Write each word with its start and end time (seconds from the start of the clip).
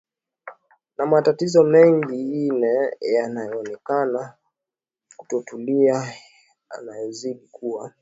na 0.97 1.05
matatizo 1.05 1.63
mengine 1.63 2.89
yanayoonekana 3.01 4.33
kutotatulika 5.17 6.07
yanayozidi 6.75 7.47
kuwa 7.51 7.93